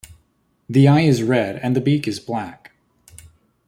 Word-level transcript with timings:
The 0.67 0.87
eye 0.87 1.01
is 1.01 1.21
red 1.21 1.57
and 1.57 1.75
the 1.75 1.79
beak 1.79 2.07
is 2.07 2.19
black. 2.19 2.71